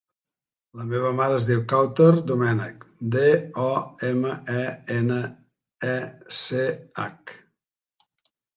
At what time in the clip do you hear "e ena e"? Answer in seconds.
4.63-5.97